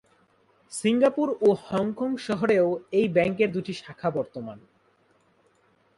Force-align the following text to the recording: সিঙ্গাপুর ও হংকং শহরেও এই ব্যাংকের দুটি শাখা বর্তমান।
সিঙ্গাপুর 0.71 1.27
ও 1.41 1.49
হংকং 1.67 2.09
শহরেও 2.17 2.67
এই 2.91 3.07
ব্যাংকের 3.07 3.49
দুটি 3.51 3.73
শাখা 3.73 4.09
বর্তমান। 4.09 4.59